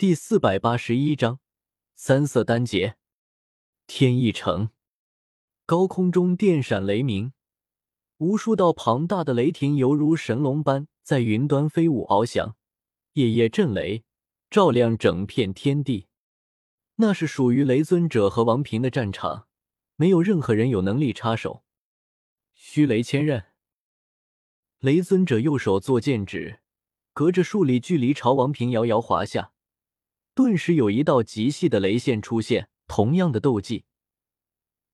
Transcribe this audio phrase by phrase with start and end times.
[0.00, 1.40] 第四百八十一章
[1.94, 2.96] 三色丹劫。
[3.86, 4.70] 天意城
[5.66, 7.34] 高空中电闪雷鸣，
[8.16, 12.56] 无数道庞大的雷霆犹如神龙般在云端飞舞翱翔，
[13.12, 14.04] 夜夜震雷，
[14.48, 16.06] 照亮整片天地。
[16.94, 19.48] 那是属于雷尊者和王平的战场，
[19.96, 21.62] 没有任何人有能力插手。
[22.54, 23.48] 虚雷千刃，
[24.78, 26.60] 雷尊者右手作剑指，
[27.12, 29.52] 隔着数里距离朝王平遥遥划下。
[30.42, 33.84] 顿时有一道极细的雷线出现，同样的斗技，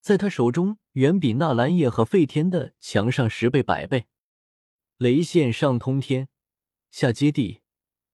[0.00, 4.06] 在他手中远比纳兰叶和费天的强上十倍百倍。
[4.96, 6.28] 雷线上通天，
[6.91, 7.60] 下接地，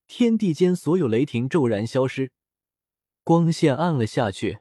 [0.06, 2.32] 天地间所有雷霆骤然消失，
[3.24, 4.58] 光线暗了下去。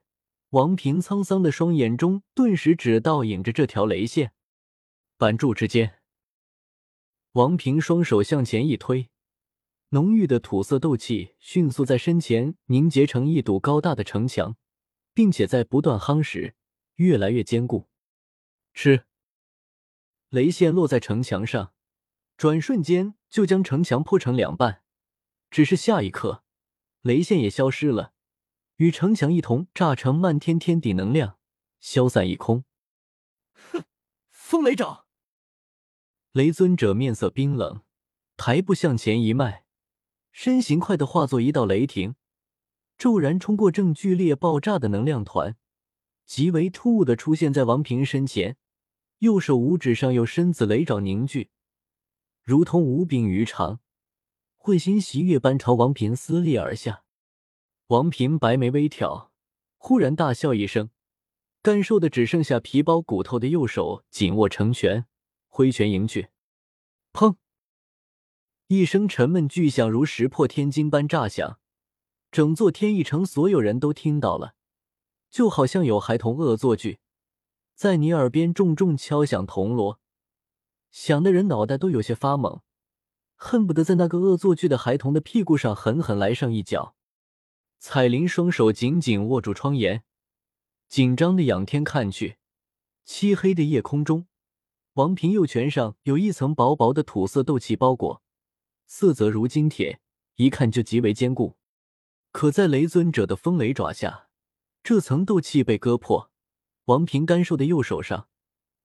[0.52, 4.32] 王平沧桑的双眼中顿时只倒映着这条雷线。
[5.18, 6.00] 板柱之间，
[7.34, 9.10] 王平双手向前一推。
[9.94, 14.56] 浓郁的土色斗气迅速在身前凝结成一堵高大的城墙，
[15.14, 16.56] 并且在不断夯实，
[16.96, 17.90] 越来越坚固。
[18.74, 19.04] 吃！
[20.30, 21.74] 雷线落在城墙上，
[22.38, 24.82] 转瞬间就将城墙破成两半。
[25.50, 26.46] 只是下一刻，
[27.02, 28.14] 雷线也消失了，
[28.78, 31.38] 与城墙一同炸成漫天天地能量，
[31.82, 32.64] 消散一空。
[33.52, 33.84] 哼！
[34.30, 35.06] 风雷掌！
[36.32, 37.82] 雷尊者面色冰冷，
[38.38, 39.66] 抬步向前一迈。
[40.32, 42.16] 身形快的化作一道雷霆，
[42.98, 45.56] 骤然冲过正剧烈爆炸的能量团，
[46.26, 48.58] 极为突兀的出现在王平身前。
[49.20, 51.52] 右手五指上有深紫雷爪凝聚，
[52.42, 53.80] 如同无柄鱼肠，
[54.58, 57.04] 会心袭月般朝王平撕裂而下。
[57.88, 59.32] 王平白眉微挑，
[59.78, 60.90] 忽然大笑一声，
[61.62, 65.06] 干瘦的只剩下皮包骨头的右手紧握成拳，
[65.50, 66.30] 挥拳迎去。
[67.14, 67.36] 砰！
[68.72, 71.60] 一声沉闷巨响如石破天惊般炸响，
[72.32, 74.56] 整座天意城所有人都听到了，
[75.30, 77.00] 就好像有孩童恶作剧
[77.76, 80.00] 在你耳边重重敲响铜锣，
[80.90, 82.62] 响的人脑袋都有些发懵，
[83.36, 86.96] 恨不得在那个恶作剧的孩童的屁股上狠狠来上一脚。
[87.78, 90.06] 彩铃双手紧紧握住窗沿，
[90.88, 92.38] 紧张的仰天看去，
[93.04, 94.28] 漆黑的夜空中，
[94.94, 98.24] 王平右拳上有一层薄薄的土色斗气包裹。
[98.94, 100.02] 色泽如金铁，
[100.36, 101.56] 一看就极为坚固。
[102.34, 104.28] 可在雷尊者的风雷爪下，
[104.84, 106.30] 这层斗气被割破。
[106.86, 108.28] 王平干瘦的右手上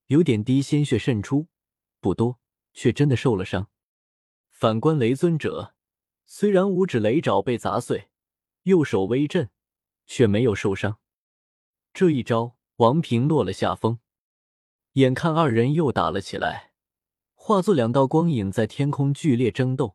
[0.06, 1.48] 有点滴鲜血渗出，
[2.00, 2.38] 不多，
[2.72, 3.68] 却真的受了伤。
[4.48, 5.74] 反观雷尊者，
[6.24, 8.08] 虽然五指雷爪被砸碎，
[8.62, 9.50] 右手微震，
[10.06, 11.00] 却没有受伤。
[11.92, 13.98] 这一招，王平落了下风。
[14.92, 16.65] 眼看二人又打了起来。
[17.46, 19.94] 化作两道光影在天空剧烈争斗，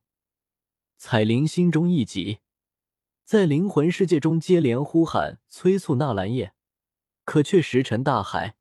[0.96, 2.40] 彩铃心中一急，
[3.26, 6.54] 在灵魂世界中接连呼喊催促纳兰叶，
[7.26, 8.56] 可却石沉大海。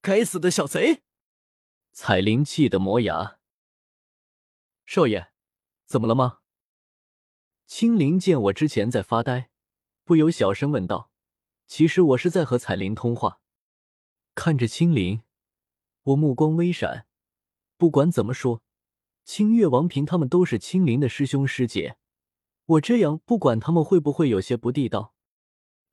[0.00, 1.02] 该死的小贼！
[1.92, 3.40] 彩铃气得磨牙。
[4.86, 5.30] 少爷，
[5.84, 6.38] 怎么了吗？
[7.66, 9.50] 青灵见我之前在发呆，
[10.04, 11.10] 不由小声问道
[11.68, 13.42] ：“其实我是在和彩铃通话。”
[14.34, 15.24] 看着青灵，
[16.04, 17.06] 我目光微闪。
[17.78, 18.60] 不管怎么说，
[19.24, 21.96] 清月王平他们都是青灵的师兄师姐，
[22.66, 25.14] 我这样不管他们会不会有些不地道。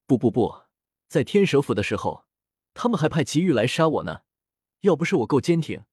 [0.07, 0.63] 不不不，
[1.07, 2.25] 在天蛇府的时候，
[2.73, 4.21] 他们还派祁煜来杀我呢，
[4.81, 5.83] 要不是我够坚挺，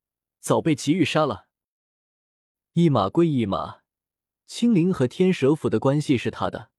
[0.41, 1.47] 早被祁煜杀了。
[2.73, 3.83] 一码归一码，
[4.47, 6.71] 青灵和天蛇府的关系是他的，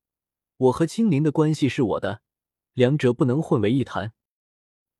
[0.57, 2.24] 我和青灵的关系是我的，
[2.74, 4.13] 两者不能混为一谈。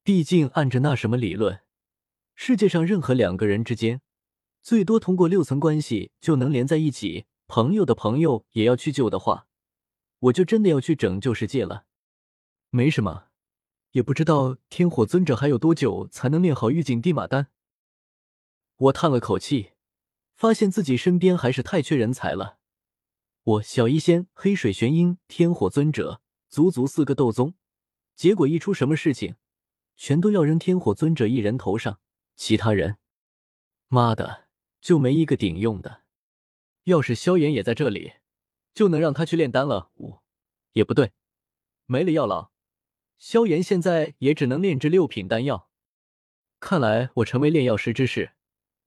[0.04, 1.62] 毕竟按着那什么理论。
[2.36, 4.02] 世界上任何两个人之间，
[4.62, 7.26] 最多通过六层关系就能连在一起。
[7.48, 9.48] 朋友的朋友也要去救的话，
[10.20, 11.86] 我就真的要去拯救世界了。
[12.72, 13.28] 没什么，
[13.92, 17.50] 也不知道天火尊者还有多久才能练好御景地马丹。
[18.78, 19.74] 我叹了口气，
[20.36, 22.58] 发现自己身边还是太缺人才了。
[23.44, 27.54] 我小医仙、黑水玄鹰、天火尊者，足足四个斗宗，
[28.16, 29.36] 结果一出什么事情，
[29.96, 32.00] 全都要扔天火尊者一人头上。
[32.36, 32.98] 其他人，
[33.88, 34.48] 妈的，
[34.82, 36.04] 就没一个顶用的。
[36.86, 38.14] 要是萧炎也在这里，
[38.74, 39.92] 就能让他去炼丹了。
[39.96, 40.20] 五，
[40.74, 41.14] 也不对，
[41.86, 42.52] 没了药老，
[43.18, 45.70] 萧炎现在也只能炼制六品丹药。
[46.60, 48.34] 看来我成为炼药师之事，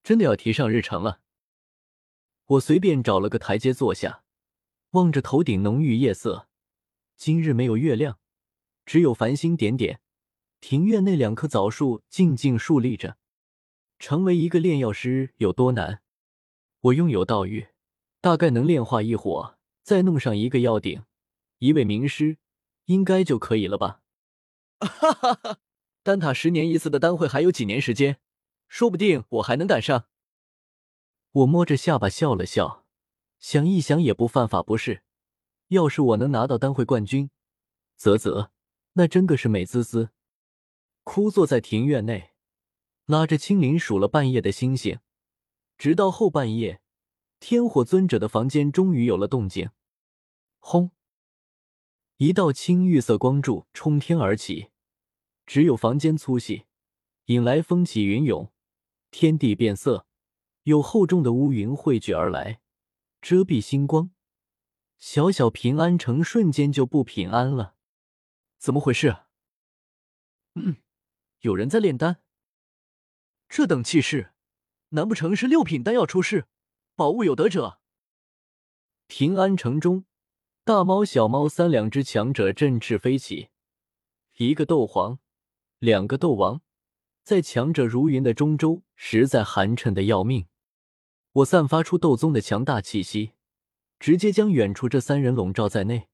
[0.03, 1.21] 真的要提上日程了。
[2.47, 4.25] 我随便找了个台阶坐下，
[4.91, 6.49] 望着头顶浓郁夜色。
[7.17, 8.19] 今日没有月亮，
[8.85, 10.01] 只有繁星点点。
[10.61, 13.19] 庭院内两棵枣树静静竖立着。
[13.99, 16.03] 成为一个炼药师有多难？
[16.81, 17.69] 我拥有道玉，
[18.21, 21.05] 大概能炼化一火，再弄上一个药鼎，
[21.59, 22.39] 一位名师，
[22.85, 24.03] 应该就可以了吧？
[24.79, 25.59] 哈哈哈！
[26.03, 28.19] 丹塔十年一次的丹会还有几年时间，
[28.69, 30.07] 说不定我还能赶上。
[31.33, 32.85] 我摸着下巴笑了笑，
[33.39, 35.03] 想一想也不犯法，不是？
[35.69, 37.31] 要是我能拿到丹会冠军，
[37.97, 38.51] 啧啧，
[38.93, 40.11] 那真个是美滋滋。
[41.03, 42.31] 枯坐在庭院内，
[43.07, 44.99] 拉着青灵数了半夜的星星，
[45.79, 46.81] 直到后半夜，
[47.39, 49.71] 天火尊者的房间终于有了动静。
[50.59, 50.91] 轰！
[52.17, 54.71] 一道青玉色光柱冲天而起，
[55.47, 56.65] 只有房间粗细，
[57.27, 58.53] 引来风起云涌，
[59.13, 60.05] 天地变色，
[60.65, 62.61] 有厚重的乌云汇聚而来，
[63.21, 64.11] 遮蔽星光。
[64.99, 67.77] 小小平安城瞬间就不平安了，
[68.59, 69.19] 怎么回事？
[70.55, 70.79] 嗯，
[71.43, 72.23] 有人在炼丹。
[73.49, 74.33] 这等气势，
[74.91, 76.47] 难不成是六品丹药出世，
[76.95, 77.81] 宝物有得者？
[79.07, 80.05] 平安城中。
[80.65, 83.51] 大猫、小猫三两只强者振翅飞起，
[84.39, 85.21] 一个斗皇，
[85.79, 86.61] 两个斗王，
[87.23, 90.49] 在强者如云的中州，实在寒碜的要命。
[91.35, 93.35] 我散发出斗宗的强大气息，
[94.01, 96.09] 直接将远处这三人笼罩在内。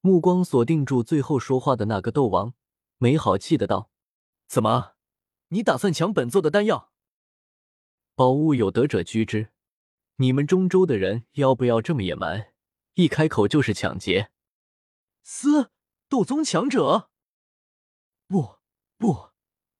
[0.00, 2.54] 目光锁定住最后说话的那个斗王，
[2.98, 3.90] 没好气的道
[4.46, 4.92] ：“怎么，
[5.50, 6.92] 你打算抢本座的丹药？
[8.14, 9.52] 宝物有得者居之。
[10.16, 12.52] 你们中州的人要不要这么野蛮？”
[12.94, 14.30] 一开口就是抢劫，
[15.22, 15.70] 嘶！
[16.08, 17.08] 斗宗强者？
[18.26, 18.58] 不
[18.98, 19.30] 不，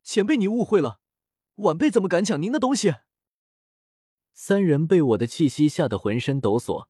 [0.03, 1.01] 前辈你误会了，
[1.57, 2.95] 晚辈怎么敢抢您的东西？
[4.33, 6.87] 三人被我的气息吓得浑身抖擞，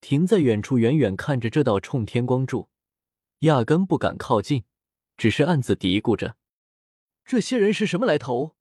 [0.00, 2.70] 停在远处，远远看着这道冲天光柱，
[3.40, 4.64] 压根不敢靠近，
[5.16, 6.36] 只是暗自嘀咕着：
[7.32, 8.56] 这些人是什么来头？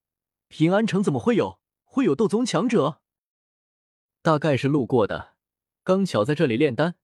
[0.48, 3.02] 平安城怎么会有会有斗宗强者？
[4.22, 5.36] 大概是路过的。
[5.84, 6.96] 刚巧在这里炼丹，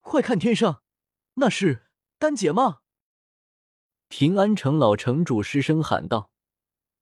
[0.00, 0.82] 快看天上，
[1.34, 2.78] 那是丹劫吗？
[4.08, 6.30] 平安城老城主失声喊道。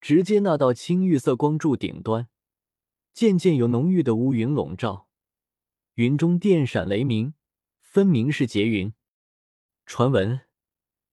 [0.00, 2.28] 直接那道青玉色光柱顶端，
[3.12, 5.06] 渐渐有浓郁的乌云笼罩，
[5.94, 7.34] 云中电闪雷鸣，
[7.80, 8.92] 分明是劫云。
[9.84, 10.40] 传闻，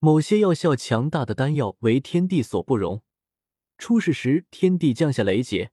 [0.04, 3.04] 某些药效强大的丹药为天地所不容，
[3.78, 5.72] 出世时天地降下雷劫，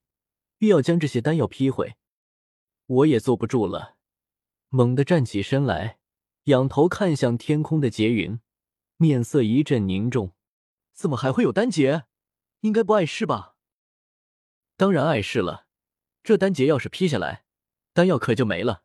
[0.57, 1.97] 必要将这些丹药劈毁。
[2.87, 3.97] 我也坐不住了，
[4.69, 5.99] 猛地站起身来，
[6.45, 8.39] 仰头看向天空的劫云，
[8.99, 10.33] 面色一阵凝重。
[10.93, 12.05] 怎么还会有丹劫？
[12.61, 13.57] 应该不碍事吧？
[14.77, 15.67] 当然碍事了。
[16.23, 17.45] 这丹劫要是劈下来，
[17.93, 18.85] 丹药可就没了。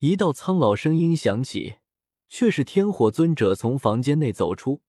[0.00, 1.76] 一道苍老声音响起，
[2.28, 4.82] 却是天火尊者从房间内走出，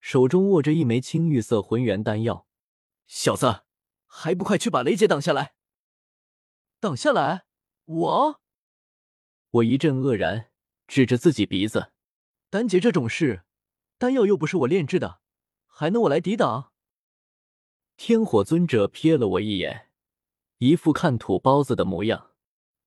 [0.00, 2.46] 手中握着一枚青玉色浑元丹药。
[3.06, 3.64] 小子，
[4.06, 5.54] 还不快去把雷劫挡下来！
[6.80, 7.44] 挡下来！
[7.84, 8.40] 我
[9.50, 10.50] 我一阵愕然，
[10.86, 11.92] 指着自己鼻子
[12.48, 13.44] ：“丹劫这种事，
[13.98, 15.20] 丹药又不是我炼制的，
[15.66, 16.72] 还能我来抵挡？”
[17.98, 19.90] 天火尊者瞥了我一眼，
[20.58, 22.30] 一副看土包子的模样。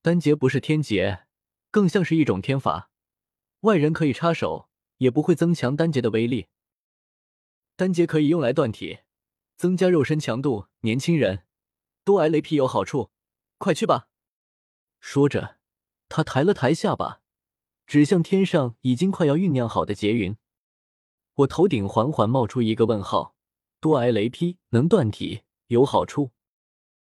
[0.01, 1.27] 丹劫不是天劫，
[1.69, 2.89] 更像是一种天法，
[3.61, 6.47] 外人可以插手，也不会增强丹劫的威力。
[7.75, 8.99] 丹劫可以用来断体，
[9.57, 10.67] 增加肉身强度。
[10.81, 11.43] 年轻人
[12.03, 13.11] 多挨雷劈有好处。
[13.57, 14.07] 快去吧！
[14.99, 15.57] 说着，
[16.09, 17.21] 他抬了抬下巴，
[17.87, 20.37] 指向天上已经快要酝酿好的劫云。
[21.35, 23.35] 我头顶缓缓冒出一个问号：
[23.79, 26.31] 多挨雷劈能断体，有好处？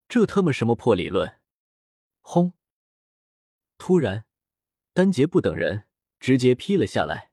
[0.08, 1.40] 这他妈什么破理论？
[2.20, 2.54] 轰！
[3.78, 4.26] 突然，
[4.92, 5.87] 丹劫不等人，
[6.20, 7.30] 直接劈了下来。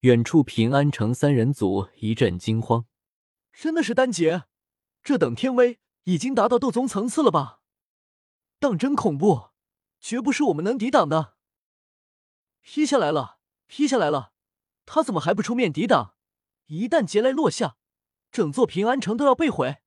[0.00, 2.86] 远处平安城三人组一阵惊慌：
[3.52, 4.44] 真的是丹劫？
[5.02, 7.60] 这等天威已经达到斗宗层次了吧？
[8.58, 9.50] 当真恐怖，
[10.00, 11.36] 绝不是我们能抵挡的。
[12.60, 14.32] 劈下来了，劈下来了，
[14.86, 16.14] 他怎么还不出面抵挡？
[16.66, 17.76] 一旦劫来落下，
[18.30, 19.78] 整座平安城都要被毁。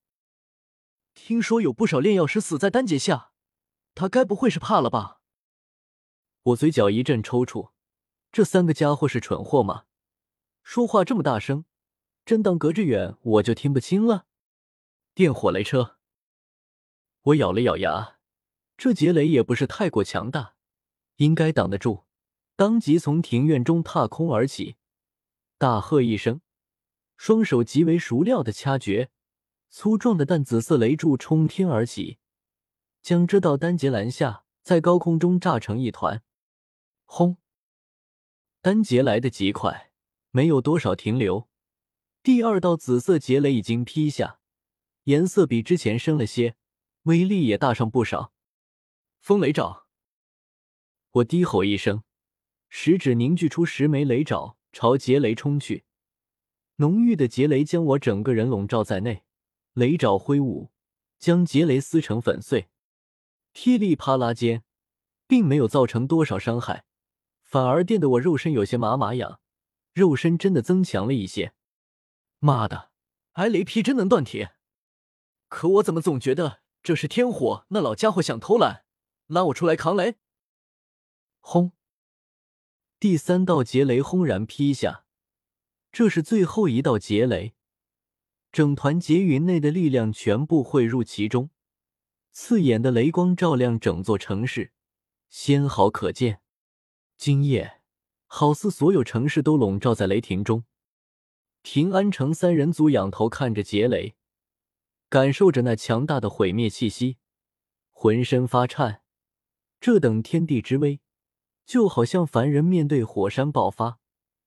[1.13, 3.31] 听说有不少炼药师死在丹劫下，
[3.95, 5.21] 他该不会是怕了吧？
[6.43, 7.71] 我嘴角一阵抽搐，
[8.37, 9.85] 这三个家伙是蠢货吗？
[10.61, 11.65] 说话这么大声，
[12.23, 14.27] 真当隔着远我就听不清了？
[15.15, 15.97] 电火雷车，
[17.23, 18.19] 我咬了咬牙。
[18.77, 20.53] 这劫雷也不是太过强大，
[21.15, 22.05] 应该挡得住。
[22.55, 24.75] 当即从庭院中踏空而起，
[25.57, 26.41] 大喝一声，
[27.15, 29.09] 双手极为熟练的掐诀，
[29.71, 32.19] 粗壮的淡紫色雷柱冲天而起，
[33.01, 36.21] 将这道丹劫拦下，在高空中炸成一团。
[37.05, 37.37] 轰！
[38.67, 39.93] 丹劫来得极快，
[40.31, 41.47] 没有多少停留，
[42.21, 44.41] 第二道紫色劫雷已经劈下，
[45.05, 46.57] 颜色比之前深了些，
[47.03, 48.33] 威力也大上不少。
[49.21, 49.85] 风雷爪！
[51.11, 52.03] 我低吼一声，
[52.67, 55.85] 食指凝聚出十枚雷爪，朝劫雷冲去。
[56.75, 59.23] 浓郁的劫雷将我整个人笼罩在内，
[59.75, 60.71] 雷爪挥舞，
[61.17, 62.67] 将劫雷撕成粉碎。
[63.53, 64.65] 噼里啪啦间，
[65.25, 66.83] 并没有造成多少伤害，
[67.47, 69.39] 反而电得我肉身有些麻麻痒，
[69.93, 71.53] 肉身真的增强了一些。
[72.39, 72.91] 妈的，
[73.33, 74.57] 挨雷劈真能断铁！
[75.47, 78.83] 可我怎么总觉得这是天火那老家伙想偷懒，
[79.27, 80.15] 拉我出来扛雷？
[81.39, 81.71] 轰！
[82.99, 85.05] 第三道劫雷轰然劈下，
[85.89, 87.55] 这是最后一道劫雷，
[88.51, 91.51] 整团劫云内的力量全部汇入其中，
[92.33, 94.73] 刺眼的雷光照亮整座城市，
[95.29, 96.41] 纤毫可见。
[97.17, 97.81] 今夜，
[98.27, 100.65] 好似所有城市都笼罩在雷霆中。
[101.63, 104.15] 平安城三人组仰头看着劫雷。
[105.09, 107.17] 感受着那强大的毁灭气息，
[107.91, 109.01] 浑身发颤。
[109.79, 110.99] 这等天地之威，
[111.65, 113.99] 就好像凡人面对火山爆发，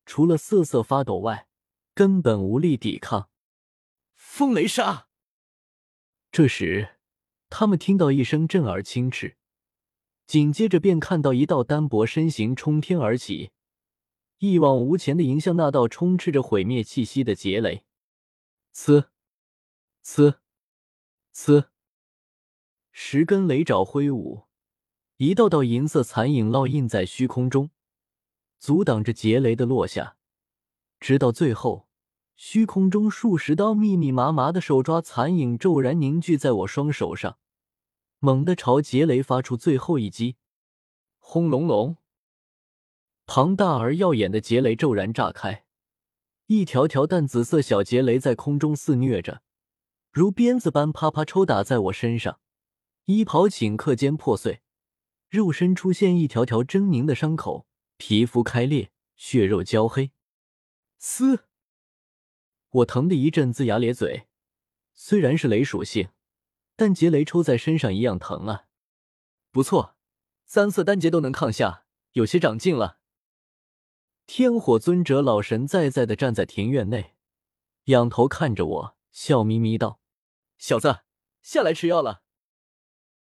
[0.05, 1.49] 除了瑟瑟发抖外，
[1.95, 3.31] 根本无力抵抗。
[4.15, 5.09] 风雷杀！
[6.31, 6.97] 这时，
[7.49, 9.39] 他们听到一声震耳轻斥，
[10.31, 13.51] 紧接着便看到一道单薄身形冲天而起，
[14.39, 17.83] 一往无前的迎向那道充斥着毁灭气息的劫雷。
[18.73, 19.07] 呲，
[20.05, 20.37] 呲。
[21.35, 21.65] 呲！
[22.93, 24.45] 十根雷爪挥舞，
[25.17, 27.71] 一道道银色残影烙印在虚空中，
[28.61, 30.17] 阻挡着劫雷的落下。
[31.01, 31.89] 直到最后，
[32.37, 37.37] 虚空中数十道密密麻麻的手抓残影骤然凝聚在我双手上，
[38.21, 40.37] 猛地朝杰雷发出最后一击。
[41.19, 41.97] 轰隆隆！
[43.25, 45.65] 庞大而耀眼的劫雷骤然炸开，
[46.47, 49.43] 一条条淡紫色小杰雷在空中肆虐着。
[50.13, 52.41] 如鞭子般啪啪抽打在我身上，
[53.07, 54.61] 衣袍顷刻间破碎，
[55.31, 60.11] 肉身出现一条条狰狞的伤口，皮肤开裂，血肉焦黑。
[60.99, 61.45] 嘶！
[62.69, 64.27] 我疼得一阵龇牙咧嘴。
[64.95, 66.09] 虽然是雷属性，
[66.81, 68.65] 但劫雷抽在身上一样疼啊。
[69.51, 69.97] 不错，
[70.47, 73.01] 三色丹劫都能抗下，有些长进了。
[74.27, 77.17] 天火尊者老神在在的站在庭院内，
[77.85, 80.01] 仰头看着我，笑眯眯道。
[80.57, 81.01] 小子，
[81.43, 82.23] 下来吃药了。